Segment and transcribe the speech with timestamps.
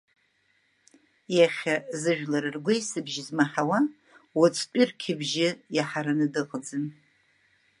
[1.37, 3.79] Иахьа зыжәлар ргәеисыбжь змаҳауа,
[4.39, 6.85] уаҵәтәи рқьыбжьы иаҳараны дыҟаӡам.